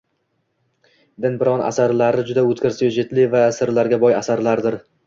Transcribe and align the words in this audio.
Den 1.25 1.37
Braun 1.43 1.65
asarlari 1.67 2.27
juda 2.31 2.47
oʻtkir 2.55 2.75
syujetli 2.81 3.31
va 3.37 3.47
sirlarga 3.61 4.05
boy 4.07 4.23
asarlardir. 4.25 4.85